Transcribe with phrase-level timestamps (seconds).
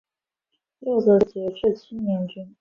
[0.79, 2.55] 幼子是杰志青年军。